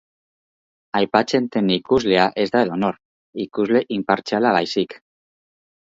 Aipatzen 0.99 1.49
den 1.57 1.69
ikuslea 1.75 2.25
ez 2.43 2.47
da 2.55 2.63
edonor, 2.67 2.97
ikusle 3.47 3.83
inpartziala 3.99 4.55
baizik. 4.61 4.97